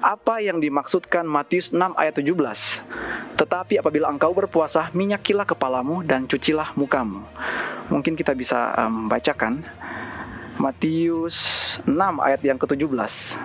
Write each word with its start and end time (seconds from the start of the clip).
apa 0.00 0.40
yang 0.40 0.58
dimaksudkan 0.58 1.28
Matius 1.28 1.72
6 1.72 1.94
ayat 1.96 2.16
17. 2.16 2.32
Tetapi 3.36 3.80
apabila 3.80 4.08
engkau 4.08 4.32
berpuasa, 4.32 4.88
minyakilah 4.96 5.44
kepalamu 5.48 6.04
dan 6.04 6.24
cucilah 6.28 6.72
mukamu. 6.76 7.24
Mungkin 7.92 8.16
kita 8.16 8.32
bisa 8.36 8.72
um, 8.76 9.08
Matius 10.60 11.36
6 11.84 11.92
ayat 12.20 12.40
yang 12.44 12.60
ke-17 12.60 13.36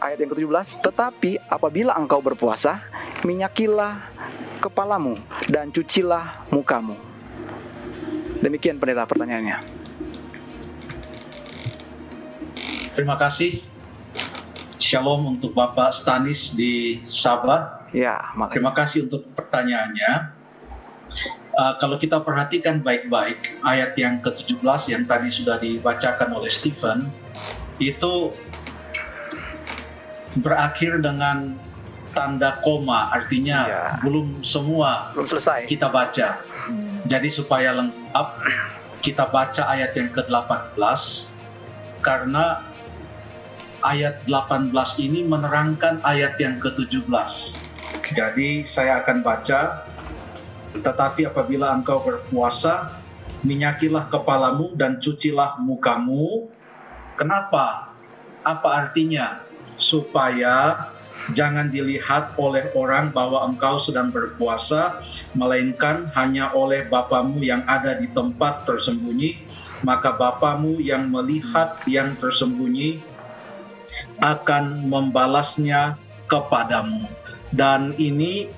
ayat 0.00 0.18
yang 0.18 0.30
ke-17, 0.32 0.80
tetapi 0.80 1.36
apabila 1.50 1.92
engkau 1.98 2.24
berpuasa, 2.24 2.80
minyakilah 3.26 4.08
kepalamu 4.64 5.18
dan 5.50 5.68
cucilah 5.68 6.48
mukamu. 6.48 6.96
Demikian 8.38 8.78
pendeta 8.78 9.04
pertanyaannya. 9.04 9.58
Terima 12.94 13.14
kasih. 13.18 13.62
Shalom 14.88 15.36
untuk 15.36 15.52
Bapak 15.52 15.92
Stanis 15.92 16.56
di 16.56 17.04
Sabah. 17.04 17.84
Ya, 17.92 18.32
makasih. 18.32 18.52
Terima 18.56 18.72
kasih 18.72 18.98
untuk 19.04 19.20
pertanyaannya. 19.36 20.12
Uh, 21.60 21.76
kalau 21.76 22.00
kita 22.00 22.24
perhatikan 22.24 22.80
baik-baik 22.80 23.60
ayat 23.68 23.92
yang 24.00 24.24
ke-17 24.24 24.88
yang 24.88 25.04
tadi 25.04 25.28
sudah 25.28 25.60
dibacakan 25.60 26.32
oleh 26.32 26.48
Stephen, 26.48 27.12
itu 27.76 28.32
berakhir 30.40 31.04
dengan 31.04 31.60
tanda 32.16 32.56
koma, 32.64 33.12
artinya 33.12 33.68
Ya. 33.68 33.84
belum 34.00 34.40
semua 34.40 35.12
Belum 35.12 35.28
selesai. 35.28 35.68
kita 35.68 35.92
baca. 35.92 36.40
Jadi 37.04 37.28
supaya 37.28 37.76
lengkap, 37.76 38.28
kita 39.04 39.28
baca 39.28 39.68
ayat 39.68 39.92
yang 39.92 40.08
ke-18 40.16 40.80
karena 42.00 42.64
ayat 43.82 44.26
18 44.26 44.72
ini 45.02 45.22
menerangkan 45.26 46.02
ayat 46.02 46.38
yang 46.42 46.58
ke-17. 46.58 47.06
Jadi 48.14 48.64
saya 48.64 49.04
akan 49.04 49.20
baca, 49.20 49.84
tetapi 50.80 51.28
apabila 51.28 51.74
engkau 51.74 52.00
berpuasa, 52.02 52.98
minyakilah 53.44 54.08
kepalamu 54.08 54.74
dan 54.74 54.98
cucilah 54.98 55.60
mukamu. 55.62 56.48
Kenapa? 57.18 57.94
Apa 58.46 58.86
artinya? 58.86 59.42
Supaya 59.78 60.88
jangan 61.36 61.68
dilihat 61.68 62.34
oleh 62.40 62.72
orang 62.72 63.12
bahwa 63.12 63.44
engkau 63.46 63.76
sedang 63.76 64.08
berpuasa, 64.08 65.02
melainkan 65.36 66.08
hanya 66.16 66.50
oleh 66.56 66.88
Bapamu 66.88 67.44
yang 67.44 67.62
ada 67.68 67.94
di 67.98 68.08
tempat 68.10 68.64
tersembunyi, 68.64 69.44
maka 69.84 70.14
Bapamu 70.16 70.80
yang 70.80 71.12
melihat 71.12 71.78
yang 71.84 72.16
tersembunyi 72.16 73.02
akan 74.22 74.88
membalasnya 74.88 75.96
kepadamu. 76.26 77.08
Dan 77.54 77.96
ini 77.96 78.50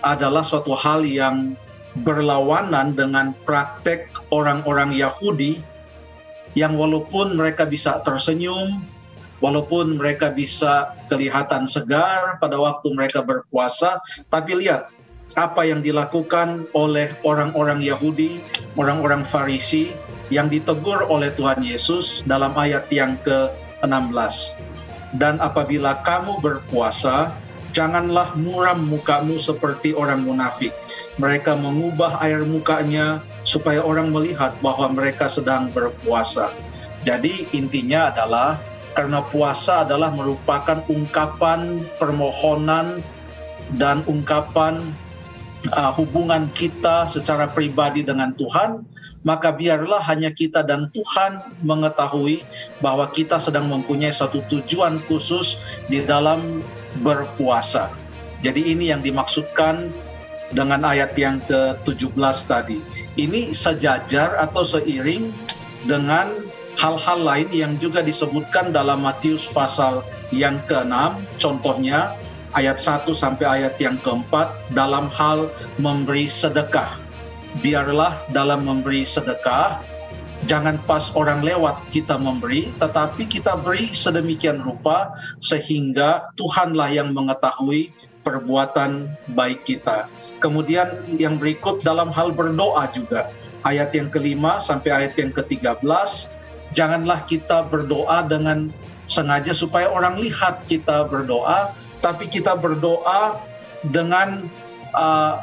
adalah 0.00 0.46
suatu 0.46 0.72
hal 0.76 1.04
yang 1.04 1.58
berlawanan 2.04 2.92
dengan 2.92 3.32
praktek 3.48 4.12
orang-orang 4.28 4.92
Yahudi 4.92 5.64
yang 6.56 6.76
walaupun 6.76 7.36
mereka 7.36 7.68
bisa 7.68 8.00
tersenyum, 8.04 8.84
walaupun 9.44 10.00
mereka 10.00 10.32
bisa 10.32 10.96
kelihatan 11.12 11.68
segar 11.68 12.40
pada 12.40 12.56
waktu 12.56 12.92
mereka 12.96 13.20
berpuasa, 13.20 14.00
tapi 14.32 14.64
lihat 14.64 14.88
apa 15.36 15.68
yang 15.68 15.84
dilakukan 15.84 16.64
oleh 16.72 17.12
orang-orang 17.20 17.84
Yahudi, 17.84 18.40
orang-orang 18.80 19.20
Farisi 19.20 19.92
yang 20.32 20.48
ditegur 20.48 21.04
oleh 21.04 21.28
Tuhan 21.36 21.60
Yesus 21.60 22.24
dalam 22.24 22.56
ayat 22.56 22.88
yang 22.88 23.20
ke-16. 23.20 24.56
Dan 25.16 25.40
apabila 25.40 26.04
kamu 26.04 26.38
berpuasa, 26.44 27.32
janganlah 27.76 28.32
muram 28.36 28.88
mukamu 28.88 29.36
seperti 29.36 29.92
orang 29.92 30.24
munafik. 30.24 30.72
Mereka 31.20 31.56
mengubah 31.56 32.20
air 32.24 32.40
mukanya 32.44 33.20
supaya 33.44 33.84
orang 33.84 34.12
melihat 34.12 34.56
bahwa 34.64 34.88
mereka 34.92 35.28
sedang 35.28 35.68
berpuasa. 35.72 36.52
Jadi 37.04 37.48
intinya 37.52 38.08
adalah 38.08 38.56
karena 38.96 39.20
puasa 39.28 39.84
adalah 39.84 40.08
merupakan 40.08 40.80
ungkapan 40.88 41.84
permohonan 42.00 43.04
dan 43.76 44.00
ungkapan 44.08 44.96
uh, 45.72 45.92
hubungan 45.94 46.50
kita 46.52 47.08
secara 47.10 47.50
pribadi 47.50 48.04
dengan 48.04 48.36
Tuhan, 48.36 48.84
maka 49.26 49.50
biarlah 49.50 50.02
hanya 50.06 50.30
kita 50.30 50.62
dan 50.62 50.92
Tuhan 50.94 51.42
mengetahui 51.64 52.46
bahwa 52.84 53.08
kita 53.10 53.40
sedang 53.40 53.66
mempunyai 53.66 54.12
satu 54.12 54.44
tujuan 54.52 55.02
khusus 55.10 55.58
di 55.90 56.04
dalam 56.04 56.62
berpuasa. 57.02 57.90
Jadi 58.44 58.62
ini 58.76 58.92
yang 58.92 59.00
dimaksudkan 59.00 59.90
dengan 60.54 60.86
ayat 60.86 61.18
yang 61.18 61.42
ke-17 61.50 62.36
tadi. 62.46 62.78
Ini 63.18 63.50
sejajar 63.50 64.38
atau 64.38 64.62
seiring 64.62 65.34
dengan 65.90 66.46
hal-hal 66.76 67.18
lain 67.24 67.48
yang 67.50 67.72
juga 67.80 68.04
disebutkan 68.04 68.70
dalam 68.70 69.02
Matius 69.02 69.48
pasal 69.48 70.04
yang 70.30 70.60
ke-6, 70.68 71.24
contohnya 71.40 72.14
ayat 72.56 72.80
1 72.80 73.12
sampai 73.12 73.60
ayat 73.60 73.76
yang 73.76 74.00
keempat 74.00 74.48
dalam 74.72 75.12
hal 75.12 75.52
memberi 75.76 76.24
sedekah. 76.24 76.96
Biarlah 77.60 78.16
dalam 78.32 78.64
memberi 78.64 79.04
sedekah, 79.04 79.80
jangan 80.48 80.80
pas 80.88 81.12
orang 81.12 81.44
lewat 81.44 81.76
kita 81.92 82.16
memberi, 82.16 82.72
tetapi 82.80 83.28
kita 83.28 83.60
beri 83.60 83.92
sedemikian 83.92 84.60
rupa 84.64 85.12
sehingga 85.40 86.32
Tuhanlah 86.40 86.92
yang 86.92 87.12
mengetahui 87.12 87.92
perbuatan 88.24 89.14
baik 89.38 89.62
kita. 89.62 90.10
Kemudian 90.42 91.16
yang 91.16 91.38
berikut 91.38 91.86
dalam 91.86 92.10
hal 92.10 92.34
berdoa 92.34 92.90
juga. 92.90 93.30
Ayat 93.62 93.94
yang 93.94 94.10
kelima 94.10 94.58
sampai 94.58 94.90
ayat 94.90 95.14
yang 95.14 95.30
ke-13, 95.30 95.82
janganlah 96.74 97.22
kita 97.30 97.66
berdoa 97.66 98.26
dengan 98.26 98.74
sengaja 99.06 99.54
supaya 99.54 99.86
orang 99.86 100.18
lihat 100.18 100.66
kita 100.66 101.06
berdoa, 101.06 101.70
tapi 102.06 102.30
kita 102.30 102.54
berdoa 102.54 103.42
dengan 103.90 104.46
uh, 104.94 105.42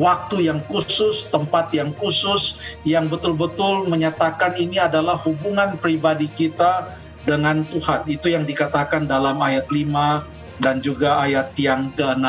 waktu 0.00 0.48
yang 0.48 0.64
khusus, 0.72 1.28
tempat 1.28 1.68
yang 1.76 1.92
khusus, 2.00 2.56
yang 2.88 3.12
betul-betul 3.12 3.84
menyatakan 3.84 4.56
ini 4.56 4.80
adalah 4.80 5.20
hubungan 5.20 5.76
pribadi 5.76 6.32
kita 6.32 6.96
dengan 7.28 7.68
Tuhan. 7.68 8.08
Itu 8.08 8.32
yang 8.32 8.48
dikatakan 8.48 9.04
dalam 9.04 9.44
ayat 9.44 9.68
5 9.68 10.64
dan 10.64 10.80
juga 10.80 11.20
ayat 11.20 11.52
yang 11.60 11.92
ke-6. 11.96 12.24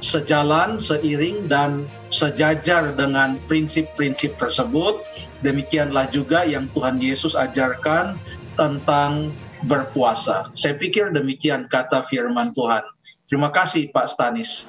Sejalan, 0.00 0.80
seiring, 0.80 1.48
dan 1.52 1.84
sejajar 2.08 2.96
dengan 2.96 3.36
prinsip-prinsip 3.44 4.40
tersebut, 4.40 5.04
demikianlah 5.44 6.08
juga 6.08 6.48
yang 6.48 6.68
Tuhan 6.72 6.96
Yesus 7.00 7.36
ajarkan 7.36 8.16
tentang 8.56 9.32
berpuasa. 9.64 10.48
Saya 10.56 10.76
pikir 10.76 11.12
demikian 11.12 11.68
kata 11.68 12.00
firman 12.04 12.52
Tuhan. 12.56 12.84
Terima 13.28 13.52
kasih 13.52 13.92
Pak 13.92 14.06
Stanis. 14.10 14.66